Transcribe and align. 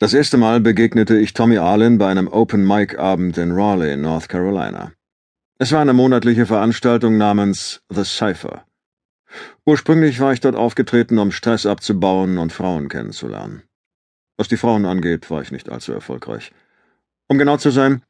Das 0.00 0.14
erste 0.14 0.38
Mal 0.38 0.60
begegnete 0.60 1.18
ich 1.18 1.34
Tommy 1.34 1.58
Allen 1.58 1.98
bei 1.98 2.08
einem 2.08 2.26
Open-Mic-Abend 2.26 3.36
in 3.36 3.52
Raleigh, 3.52 3.98
North 3.98 4.30
Carolina. 4.30 4.92
Es 5.58 5.72
war 5.72 5.82
eine 5.82 5.92
monatliche 5.92 6.46
Veranstaltung 6.46 7.18
namens 7.18 7.82
The 7.90 8.04
Cypher. 8.04 8.64
Ursprünglich 9.66 10.18
war 10.18 10.32
ich 10.32 10.40
dort 10.40 10.56
aufgetreten, 10.56 11.18
um 11.18 11.30
Stress 11.30 11.66
abzubauen 11.66 12.38
und 12.38 12.50
Frauen 12.50 12.88
kennenzulernen. 12.88 13.64
Was 14.38 14.48
die 14.48 14.56
Frauen 14.56 14.86
angeht, 14.86 15.30
war 15.30 15.42
ich 15.42 15.52
nicht 15.52 15.68
allzu 15.68 15.92
erfolgreich. 15.92 16.50
Um 17.28 17.36
genau 17.36 17.58
zu 17.58 17.68
sein, 17.68 18.02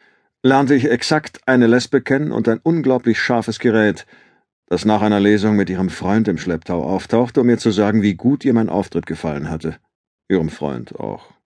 lernte 0.44 0.76
ich 0.76 0.88
exakt 0.88 1.40
eine 1.46 1.66
Lesbe 1.66 2.02
kennen 2.02 2.30
und 2.30 2.48
ein 2.48 2.60
unglaublich 2.62 3.18
scharfes 3.18 3.58
Gerät, 3.58 4.06
das 4.66 4.84
nach 4.84 5.02
einer 5.02 5.18
Lesung 5.18 5.56
mit 5.56 5.68
ihrem 5.68 5.90
Freund 5.90 6.28
im 6.28 6.38
Schlepptau 6.38 6.84
auftauchte, 6.84 7.40
um 7.40 7.48
mir 7.48 7.58
zu 7.58 7.72
sagen, 7.72 8.00
wie 8.00 8.14
gut 8.14 8.44
ihr 8.44 8.54
mein 8.54 8.68
Auftritt 8.68 9.06
gefallen 9.06 9.50
hatte. 9.50 9.78
Ihrem 10.28 10.50
Freund 10.50 10.94
auch. 10.94 11.39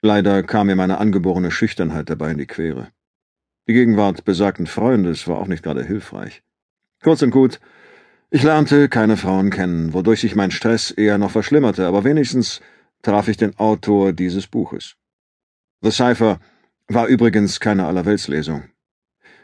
Leider 0.00 0.42
kam 0.44 0.68
mir 0.68 0.76
meine 0.76 0.98
angeborene 0.98 1.50
Schüchternheit 1.50 2.08
dabei 2.08 2.30
in 2.30 2.38
die 2.38 2.46
Quere. 2.46 2.88
Die 3.66 3.72
Gegenwart 3.72 4.24
besagten 4.24 4.66
Freundes 4.66 5.26
war 5.26 5.38
auch 5.38 5.48
nicht 5.48 5.62
gerade 5.62 5.84
hilfreich. 5.84 6.42
Kurz 7.02 7.22
und 7.22 7.30
gut, 7.30 7.60
ich 8.30 8.42
lernte 8.42 8.88
keine 8.88 9.16
Frauen 9.16 9.50
kennen, 9.50 9.92
wodurch 9.94 10.20
sich 10.20 10.36
mein 10.36 10.50
Stress 10.50 10.90
eher 10.90 11.18
noch 11.18 11.32
verschlimmerte, 11.32 11.86
aber 11.86 12.04
wenigstens 12.04 12.60
traf 13.02 13.28
ich 13.28 13.36
den 13.36 13.58
Autor 13.58 14.12
dieses 14.12 14.46
Buches. 14.46 14.96
The 15.82 15.90
Cypher 15.90 16.38
war 16.86 17.06
übrigens 17.06 17.58
keine 17.58 17.86
Allerweltslesung. 17.86 18.64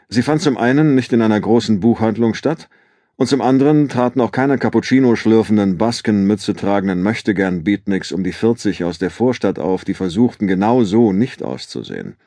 Sie 0.07 0.21
fand 0.21 0.41
zum 0.41 0.57
einen 0.57 0.95
nicht 0.95 1.11
in 1.13 1.21
einer 1.21 1.39
großen 1.39 1.79
Buchhandlung 1.79 2.33
statt, 2.33 2.69
und 3.17 3.27
zum 3.27 3.41
anderen 3.41 3.87
traten 3.87 4.19
auch 4.19 4.31
keine 4.31 4.57
Cappuccino 4.57 5.15
schlürfenden, 5.15 5.77
Baskenmütze 5.77 6.53
tragenden 6.53 7.01
Möchtegern 7.01 7.63
Beatniks 7.63 8.11
um 8.11 8.23
die 8.23 8.33
vierzig 8.33 8.83
aus 8.83 8.97
der 8.97 9.09
Vorstadt 9.09 9.57
auf, 9.57 9.85
die 9.85 9.93
versuchten, 9.93 10.47
genau 10.47 10.83
so 10.83 11.13
nicht 11.13 11.41
auszusehen. 11.41 12.17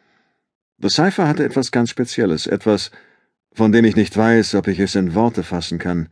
The 0.78 0.88
Cypher 0.88 1.28
hatte 1.28 1.44
etwas 1.44 1.72
ganz 1.72 1.90
Spezielles, 1.90 2.46
etwas, 2.46 2.90
von 3.52 3.72
dem 3.72 3.84
ich 3.84 3.96
nicht 3.96 4.16
weiß, 4.16 4.54
ob 4.54 4.68
ich 4.68 4.78
es 4.78 4.94
in 4.94 5.14
Worte 5.14 5.42
fassen 5.42 5.78
kann. 5.78 6.08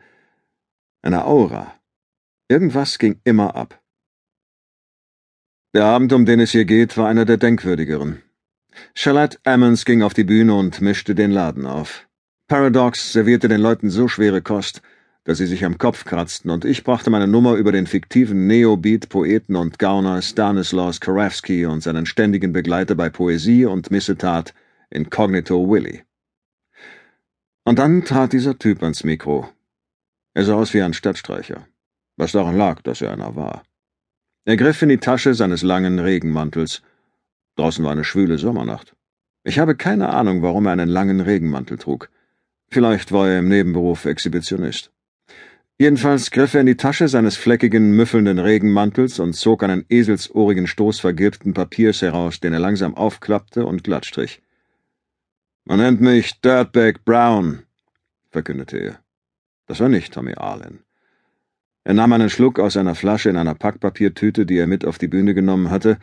Eine 1.03 1.25
Aura. 1.25 1.75
Irgendwas 2.49 2.99
ging 2.99 3.21
immer 3.25 3.55
ab. 3.55 3.81
Der 5.75 5.85
Abend, 5.85 6.13
um 6.13 6.27
den 6.27 6.41
es 6.41 6.51
hier 6.51 6.65
geht, 6.65 6.97
war 6.97 7.09
einer 7.09 7.25
der 7.25 7.37
denkwürdigeren. 7.37 8.23
Charlotte 8.95 9.39
Ammons 9.45 9.85
ging 9.85 10.03
auf 10.03 10.15
die 10.15 10.25
Bühne 10.25 10.55
und 10.55 10.81
mischte 10.81 11.15
den 11.15 11.31
Laden 11.31 11.67
auf. 11.67 12.06
Paradox 12.49 13.13
servierte 13.13 13.49
den 13.49 13.61
Leuten 13.61 13.91
so 13.91 14.07
schwere 14.07 14.41
Kost, 14.41 14.81
dass 15.25 15.39
sie 15.39 15.47
sich 15.47 15.65
am 15.65 15.79
Kopf 15.79 16.05
kratzten, 16.05 16.53
und 16.53 16.65
ich 16.65 16.85
brachte 16.85 17.11
meine 17.11 17.27
Nummer 17.27 17.55
über 17.55 17.73
den 17.73 17.89
fiktiven 17.89 18.47
Neobeat-Poeten 18.47 19.57
und 19.57 19.81
Gauner 19.81 20.23
Stanislaus 20.23 21.01
Karafsky 21.01 21.67
und 21.67 21.83
seinen 21.83 22.07
ständigen 22.07 22.53
Begleiter 22.53 22.95
bei 22.95 23.09
Poesie 23.11 23.67
und 23.67 23.91
Missetat, 23.91 24.55
Incognito 24.91 25.69
Willy. 25.69 26.05
Und 27.65 27.81
dann 27.81 28.05
trat 28.05 28.33
dieser 28.33 28.57
Typ 28.57 28.81
ans 28.85 29.03
Mikro. 29.03 29.49
Er 30.35 30.45
sah 30.45 30.55
aus 30.55 30.73
wie 30.73 30.83
ein 30.83 30.95
Stadtstreicher, 30.95 31.67
was 32.17 32.31
daran 32.31 32.57
lag, 32.57 32.81
dass 32.83 33.01
er 33.01 33.13
einer 33.13 33.35
war. 33.35 33.65
Er 34.45 34.57
griff 34.57 34.81
in 34.83 34.91
die 34.91 34.99
Tasche 34.99 35.35
seines 35.35 35.65
langen 35.65 35.99
Regenmantels. 35.99 36.83
Draußen 37.57 37.85
war 37.85 37.91
eine 37.91 38.05
schwüle 38.05 38.39
Sommernacht. 38.39 38.95
Ich 39.43 39.59
habe 39.59 39.75
keine 39.75 40.11
Ahnung, 40.11 40.43
warum 40.43 40.67
er 40.67 40.73
einen 40.73 40.89
langen 40.89 41.21
Regenmantel 41.21 41.79
trug. 41.79 42.09
Vielleicht 42.69 43.13
war 43.13 43.29
er 43.29 43.39
im 43.39 43.49
Nebenberuf 43.49 44.05
Exhibitionist. 44.05 44.91
Jedenfalls 45.79 46.31
griff 46.31 46.55
er 46.55 46.61
in 46.61 46.67
die 46.67 46.77
Tasche 46.77 47.07
seines 47.07 47.37
fleckigen, 47.37 47.93
müffelnden 47.93 48.39
Regenmantels 48.39 49.19
und 49.19 49.35
zog 49.35 49.63
einen 49.63 49.85
eselsohrigen 49.89 50.67
Stoß 50.67 51.01
vergilbten 51.01 51.53
Papiers 51.53 52.01
heraus, 52.01 52.41
den 52.41 52.55
er 52.55 52.61
langsam 52.61 52.95
aufklappte 52.95 53.67
und 53.67 53.85
glattstrich. 53.85 54.41
Man 55.67 55.81
nennt 55.81 56.01
mich 56.01 56.41
Dirtbag 56.41 57.05
Brown, 57.05 57.65
verkündete 58.31 58.79
er. 58.79 58.99
Das 59.67 59.81
war 59.81 59.89
nicht 59.89 60.15
Tommy 60.15 60.35
Arlen. 60.35 60.81
Er 61.85 61.95
nahm 61.95 62.13
einen 62.15 62.31
Schluck 62.31 62.59
aus 62.59 62.77
einer 62.77 62.95
Flasche 62.95 63.29
in 63.31 63.37
einer 63.37 63.55
Packpapiertüte, 63.55 64.47
die 64.47 64.57
er 64.57 64.67
mit 64.67 64.85
auf 64.85 64.97
die 64.97 65.09
Bühne 65.09 65.35
genommen 65.35 65.71
hatte, 65.71 65.99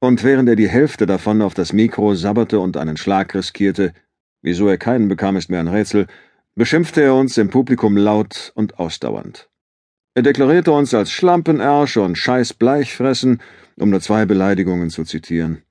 und 0.00 0.24
während 0.24 0.48
er 0.48 0.56
die 0.56 0.68
Hälfte 0.68 1.06
davon 1.06 1.42
auf 1.42 1.54
das 1.54 1.72
Mikro 1.72 2.14
sabberte 2.14 2.58
und 2.58 2.76
einen 2.76 2.96
Schlag 2.96 3.34
riskierte, 3.34 3.92
Wieso 4.42 4.68
er 4.68 4.76
keinen 4.76 5.08
bekam, 5.08 5.36
ist 5.36 5.50
mir 5.50 5.60
ein 5.60 5.68
Rätsel, 5.68 6.06
beschimpfte 6.56 7.02
er 7.02 7.14
uns 7.14 7.38
im 7.38 7.48
Publikum 7.48 7.96
laut 7.96 8.52
und 8.54 8.78
ausdauernd. 8.78 9.48
Er 10.14 10.22
deklarierte 10.22 10.72
uns 10.72 10.92
als 10.92 11.10
Schlampenärsch 11.10 11.96
und 11.96 12.18
scheiß 12.18 12.54
Bleichfressen, 12.54 13.40
um 13.78 13.90
nur 13.90 14.00
zwei 14.00 14.26
Beleidigungen 14.26 14.90
zu 14.90 15.04
zitieren. 15.04 15.62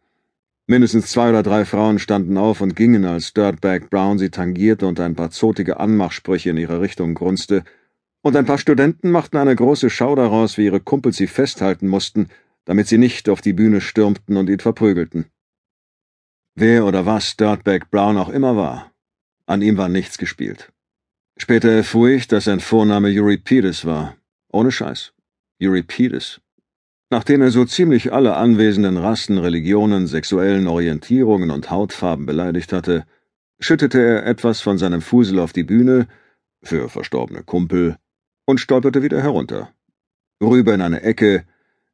Mindestens 0.68 1.08
zwei 1.08 1.30
oder 1.30 1.44
drei 1.44 1.66
Frauen 1.66 2.00
standen 2.00 2.38
auf 2.38 2.62
und 2.62 2.76
gingen, 2.76 3.06
als 3.06 3.34
Dirtbag 3.34 3.90
Brown 3.90 4.18
sie 4.18 4.30
tangierte 4.30 4.88
und 4.88 5.00
ein 5.00 5.16
paar 5.16 5.30
zotige 5.30 5.80
Anmachsprüche 5.80 6.50
in 6.50 6.58
ihre 6.58 6.82
Richtung 6.82 7.14
grunzte, 7.14 7.64
und 8.24 8.36
ein 8.36 8.46
paar 8.46 8.60
Studenten 8.60 9.12
machten 9.12 9.38
eine 9.38 9.56
große 9.56 9.90
Schau 9.90 10.16
daraus, 10.16 10.58
wie 10.58 10.66
ihre 10.66 10.80
Kumpels 10.80 11.18
sie 11.18 11.28
festhalten 11.28 11.88
mussten, 11.88 12.30
damit 12.66 12.88
sie 12.88 13.00
nicht 13.00 13.30
auf 13.30 13.42
die 13.42 13.54
Bühne 13.54 13.82
stürmten 13.82 14.38
und 14.38 14.50
ihn 14.50 14.60
verprügelten. 14.60 15.26
Wer 16.56 16.86
oder 16.86 17.06
was 17.06 17.38
Dirtbag 17.38 17.90
Brown 17.92 18.18
auch 18.18 18.30
immer 18.30 18.58
war, 18.58 18.92
an 19.46 19.62
ihm 19.62 19.78
war 19.78 19.88
nichts 19.88 20.18
gespielt. 20.18 20.72
Später 21.38 21.72
erfuhr 21.72 22.10
ich, 22.10 22.28
dass 22.28 22.44
sein 22.44 22.60
Vorname 22.60 23.08
Euripides 23.08 23.86
war. 23.86 24.18
Ohne 24.52 24.72
Scheiß. 24.72 25.14
Euripides. 25.62 26.42
Nachdem 27.10 27.42
er 27.42 27.52
so 27.52 27.66
ziemlich 27.66 28.12
alle 28.12 28.36
anwesenden 28.36 28.98
Rassen, 28.98 29.38
Religionen, 29.38 30.08
sexuellen 30.08 30.68
Orientierungen 30.68 31.52
und 31.52 31.72
Hautfarben 31.72 32.26
beleidigt 32.26 32.74
hatte, 32.74 33.06
schüttete 33.60 34.02
er 34.02 34.26
etwas 34.26 34.60
von 34.60 34.78
seinem 34.78 35.02
Fusel 35.02 35.40
auf 35.40 35.54
die 35.54 35.64
Bühne, 35.64 36.08
für 36.64 36.90
verstorbene 36.90 37.44
Kumpel, 37.44 37.96
und 38.46 38.60
stolperte 38.60 39.04
wieder 39.04 39.22
herunter. 39.22 39.74
Rüber 40.42 40.74
in 40.74 40.82
eine 40.82 41.02
Ecke, 41.02 41.46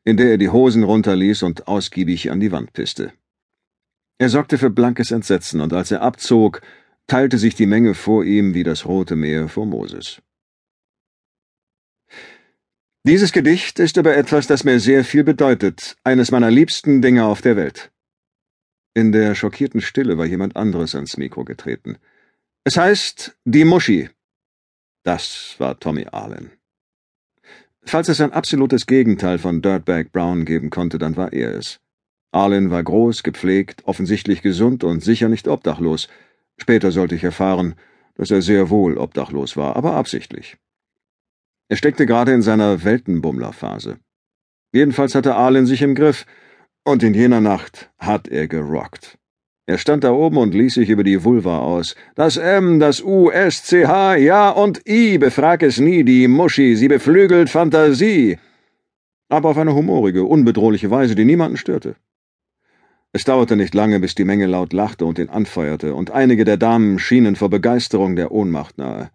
in 0.03 0.17
der 0.17 0.31
er 0.31 0.37
die 0.37 0.49
Hosen 0.49 0.83
runterließ 0.83 1.43
und 1.43 1.67
ausgiebig 1.67 2.31
an 2.31 2.39
die 2.39 2.51
Wand 2.51 2.73
pisste. 2.73 3.13
Er 4.19 4.29
sorgte 4.29 4.57
für 4.57 4.69
blankes 4.69 5.11
Entsetzen, 5.11 5.61
und 5.61 5.73
als 5.73 5.91
er 5.91 6.01
abzog, 6.01 6.61
teilte 7.05 7.37
sich 7.37 7.55
die 7.55 7.67
Menge 7.67 7.93
vor 7.93 8.23
ihm 8.25 8.53
wie 8.53 8.63
das 8.63 8.85
Rote 8.85 9.15
Meer 9.15 9.47
vor 9.47 9.65
Moses. 9.65 10.21
Dieses 13.03 13.31
Gedicht 13.31 13.79
ist 13.79 13.97
aber 13.97 14.17
etwas, 14.17 14.47
das 14.47 14.63
mir 14.63 14.79
sehr 14.79 15.05
viel 15.05 15.23
bedeutet, 15.23 15.95
eines 16.03 16.31
meiner 16.31 16.51
liebsten 16.51 17.01
Dinge 17.01 17.25
auf 17.25 17.41
der 17.41 17.55
Welt. 17.55 17.91
In 18.93 19.11
der 19.11 19.35
schockierten 19.35 19.79
Stille 19.79 20.17
war 20.17 20.25
jemand 20.25 20.55
anderes 20.55 20.95
ans 20.95 21.17
Mikro 21.17 21.45
getreten. 21.45 21.99
Es 22.63 22.75
heißt 22.75 23.37
Die 23.45 23.63
Muschi. 23.63 24.09
Das 25.03 25.55
war 25.59 25.79
Tommy 25.79 26.07
Arlen. 26.11 26.51
Falls 27.83 28.09
es 28.09 28.19
ein 28.19 28.33
absolutes 28.33 28.87
Gegenteil 28.87 29.37
von 29.37 29.61
Dirtbag 29.61 30.11
Brown 30.11 30.43
geben 30.43 30.69
konnte, 30.69 30.97
dann 30.97 31.15
war 31.15 31.31
er 31.31 31.53
es. 31.53 31.79
Arlen 32.31 32.71
war 32.71 32.83
groß, 32.83 33.23
gepflegt, 33.23 33.83
offensichtlich 33.85 34.41
gesund 34.41 34.83
und 34.83 35.03
sicher 35.03 35.29
nicht 35.29 35.47
obdachlos. 35.47 36.09
Später 36.57 36.91
sollte 36.91 37.15
ich 37.15 37.23
erfahren, 37.23 37.75
dass 38.15 38.31
er 38.31 38.41
sehr 38.41 38.69
wohl 38.69 38.97
obdachlos 38.97 39.57
war, 39.57 39.75
aber 39.75 39.93
absichtlich. 39.93 40.57
Er 41.69 41.77
steckte 41.77 42.05
gerade 42.05 42.33
in 42.33 42.41
seiner 42.41 42.83
Weltenbummlerphase. 42.83 43.99
Jedenfalls 44.73 45.15
hatte 45.15 45.35
Arlen 45.35 45.65
sich 45.65 45.81
im 45.81 45.95
Griff, 45.95 46.25
und 46.83 47.03
in 47.03 47.13
jener 47.13 47.41
Nacht 47.41 47.89
hat 47.99 48.29
er 48.29 48.47
gerockt. 48.47 49.17
Er 49.65 49.77
stand 49.77 50.05
da 50.05 50.11
oben 50.11 50.37
und 50.37 50.53
ließ 50.53 50.75
sich 50.75 50.89
über 50.89 51.03
die 51.03 51.25
Vulva 51.25 51.59
aus. 51.59 51.95
Das 52.15 52.37
M, 52.37 52.79
das 52.79 53.03
U, 53.03 53.29
S, 53.29 53.63
C, 53.63 53.85
H, 53.85 54.15
ja 54.15 54.49
und 54.49 54.87
I, 54.87 55.17
befrag 55.17 55.61
es 55.63 55.77
nie, 55.77 56.05
die 56.05 56.29
Muschi, 56.29 56.77
sie 56.77 56.87
beflügelt 56.87 57.49
Fantasie. 57.49 58.37
Aber 59.27 59.49
auf 59.49 59.57
eine 59.57 59.75
humorige, 59.75 60.23
unbedrohliche 60.23 60.89
Weise, 60.89 61.15
die 61.15 61.25
niemanden 61.25 61.57
störte. 61.57 61.97
Es 63.13 63.23
dauerte 63.23 63.55
nicht 63.55 63.73
lange, 63.73 63.99
bis 63.99 64.15
die 64.15 64.25
Menge 64.25 64.47
laut 64.47 64.73
lachte 64.73 65.05
und 65.05 65.17
ihn 65.17 65.29
anfeuerte, 65.29 65.95
und 65.95 66.11
einige 66.11 66.43
der 66.43 66.57
Damen 66.57 66.99
schienen 66.99 67.35
vor 67.35 67.49
Begeisterung 67.49 68.15
der 68.15 68.31
Ohnmacht 68.31 68.77
nahe. 68.77 69.09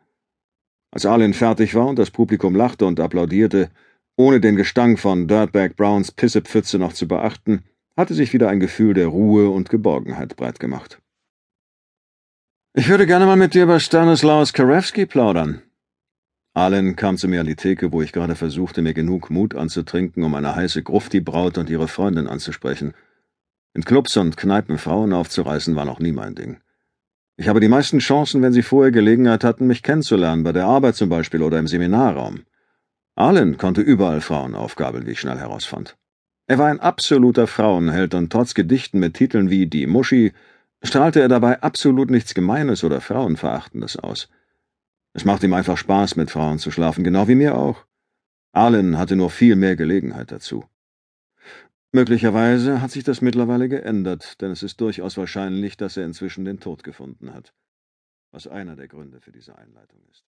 Als 0.90 1.06
Arlen 1.06 1.34
fertig 1.34 1.74
war 1.74 1.86
und 1.86 1.98
das 1.98 2.10
Publikum 2.10 2.54
lachte 2.54 2.86
und 2.86 3.00
applaudierte, 3.00 3.70
ohne 4.16 4.40
den 4.40 4.56
Gestank 4.56 4.98
von 4.98 5.28
Dirtbag 5.28 5.76
Browns 5.76 6.12
Pissepfütze 6.12 6.78
noch 6.78 6.92
zu 6.92 7.06
beachten, 7.06 7.64
hatte 7.96 8.14
sich 8.14 8.32
wieder 8.32 8.48
ein 8.48 8.60
Gefühl 8.60 8.94
der 8.94 9.08
Ruhe 9.08 9.50
und 9.50 9.70
Geborgenheit 9.70 10.36
breitgemacht. 10.36 11.00
Ich 12.74 12.88
würde 12.88 13.06
gerne 13.06 13.26
mal 13.26 13.36
mit 13.36 13.54
dir 13.54 13.64
über 13.64 13.80
Stanislaus 13.80 14.52
Karewski 14.54 15.04
plaudern. 15.04 15.62
Arlen 16.54 16.96
kam 16.96 17.16
zu 17.18 17.28
mir 17.28 17.40
an 17.40 17.46
die 17.46 17.56
Theke, 17.56 17.92
wo 17.92 18.02
ich 18.02 18.12
gerade 18.12 18.34
versuchte, 18.34 18.82
mir 18.82 18.94
genug 18.94 19.30
Mut 19.30 19.54
anzutrinken, 19.54 20.24
um 20.24 20.34
eine 20.34 20.54
heiße 20.54 20.82
Grufti-Braut 20.82 21.58
und 21.58 21.68
ihre 21.68 21.88
Freundin 21.88 22.26
anzusprechen– 22.26 22.94
in 23.74 23.84
Clubs 23.84 24.16
und 24.16 24.36
Kneipen 24.36 24.78
Frauen 24.78 25.12
aufzureißen 25.12 25.74
war 25.76 25.84
noch 25.84 25.98
nie 25.98 26.12
mein 26.12 26.34
Ding. 26.34 26.58
Ich 27.36 27.48
habe 27.48 27.60
die 27.60 27.68
meisten 27.68 27.98
Chancen, 27.98 28.42
wenn 28.42 28.52
sie 28.52 28.62
vorher 28.62 28.92
Gelegenheit 28.92 29.44
hatten, 29.44 29.66
mich 29.66 29.82
kennenzulernen, 29.82 30.44
bei 30.44 30.52
der 30.52 30.66
Arbeit 30.66 30.96
zum 30.96 31.08
Beispiel 31.08 31.42
oder 31.42 31.58
im 31.58 31.66
Seminarraum. 31.66 32.42
Arlen 33.14 33.56
konnte 33.56 33.80
überall 33.80 34.20
Frauen 34.20 34.54
aufgabeln, 34.54 35.06
wie 35.06 35.12
ich 35.12 35.20
schnell 35.20 35.38
herausfand. 35.38 35.96
Er 36.46 36.58
war 36.58 36.68
ein 36.68 36.80
absoluter 36.80 37.46
Frauenheld 37.46 38.14
und 38.14 38.30
trotz 38.30 38.54
Gedichten 38.54 38.98
mit 38.98 39.14
Titeln 39.14 39.48
wie 39.48 39.66
Die 39.66 39.86
Muschi 39.86 40.32
strahlte 40.82 41.20
er 41.20 41.28
dabei 41.28 41.62
absolut 41.62 42.10
nichts 42.10 42.34
Gemeines 42.34 42.84
oder 42.84 43.00
Frauenverachtendes 43.00 43.96
aus. 43.96 44.28
Es 45.14 45.24
macht 45.24 45.42
ihm 45.42 45.54
einfach 45.54 45.76
Spaß, 45.76 46.16
mit 46.16 46.30
Frauen 46.30 46.58
zu 46.58 46.70
schlafen, 46.70 47.04
genau 47.04 47.28
wie 47.28 47.34
mir 47.34 47.56
auch. 47.56 47.84
Arlen 48.52 48.98
hatte 48.98 49.16
nur 49.16 49.30
viel 49.30 49.56
mehr 49.56 49.76
Gelegenheit 49.76 50.32
dazu. 50.32 50.64
Möglicherweise 51.94 52.80
hat 52.80 52.90
sich 52.90 53.04
das 53.04 53.20
mittlerweile 53.20 53.68
geändert, 53.68 54.40
denn 54.40 54.50
es 54.50 54.62
ist 54.62 54.80
durchaus 54.80 55.18
wahrscheinlich, 55.18 55.76
dass 55.76 55.98
er 55.98 56.06
inzwischen 56.06 56.46
den 56.46 56.58
Tod 56.58 56.84
gefunden 56.84 57.34
hat, 57.34 57.52
was 58.30 58.46
einer 58.46 58.76
der 58.76 58.88
Gründe 58.88 59.20
für 59.20 59.30
diese 59.30 59.58
Einleitung 59.58 60.00
ist. 60.10 60.24